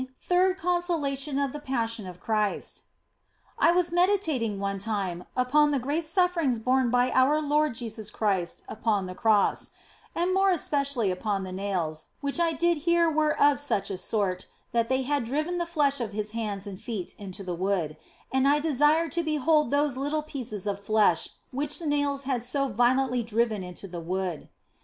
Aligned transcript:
THIRD 0.21 0.57
CONSOLATION 0.57 1.37
OF 1.37 1.51
THE 1.53 1.59
PASSION 1.59 2.07
OF 2.07 2.19
CHRIST 2.19 2.85
I 3.59 3.71
WAS 3.71 3.91
meditating 3.91 4.59
one 4.59 4.79
time 4.79 5.25
upon 5.37 5.69
the 5.69 5.77
great 5.77 6.07
sufferings 6.07 6.57
borne 6.57 6.89
by 6.89 7.11
our 7.11 7.39
Lord 7.39 7.75
Jesus 7.75 8.09
Christ 8.09 8.63
upon 8.67 9.05
the 9.05 9.13
Cross, 9.13 9.69
and 10.15 10.33
more 10.33 10.49
especially 10.49 11.11
upon 11.11 11.43
the 11.43 11.51
nails, 11.51 12.07
which 12.19 12.39
I 12.39 12.51
did 12.51 12.79
hear 12.79 13.11
were 13.11 13.39
of 13.39 13.59
such 13.59 13.91
a 13.91 13.97
sort 13.99 14.47
that 14.71 14.89
they 14.89 15.03
had 15.03 15.23
driven 15.23 15.59
the 15.59 15.67
flesh 15.67 16.01
of 16.01 16.13
the 16.13 16.23
hands 16.33 16.65
and 16.65 16.81
feet 16.81 17.13
into 17.19 17.43
the 17.43 17.53
wood; 17.53 17.95
and 18.33 18.47
I 18.47 18.57
desired 18.57 19.11
to 19.11 19.21
behold 19.23 19.69
those 19.69 19.97
little 19.97 20.23
pieces 20.23 20.65
of 20.65 20.79
flesh 20.83 21.29
which 21.51 21.77
the 21.77 21.85
nails 21.85 22.23
had 22.23 22.41
so 22.43 22.69
violently 22.69 23.21
driven 23.21 23.61
into 23.63 23.87
the 23.87 24.01
wood. 24.01 24.49